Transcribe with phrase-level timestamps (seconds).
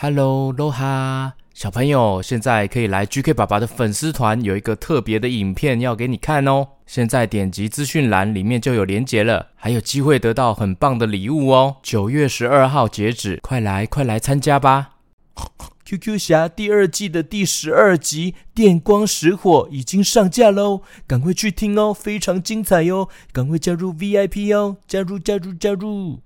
[0.00, 6.68] Hello，罗哈，小朋友，现在可以来 GK 爸爸的粉丝团，有一个特别的影片要给你看哦。
[6.86, 11.78] 现在点击资讯栏里面就有连结了，还有机会得到很棒的礼物哦。
[11.82, 14.90] 九月十二号截止，快来快来参加吧
[15.84, 23.08] ！QQ 侠第二季的第十二集《电光石火》已经上架喽，赶快去听哦，非常精彩哟！
[23.32, 26.20] 赶快加入 VIP 哦，加入加入加入！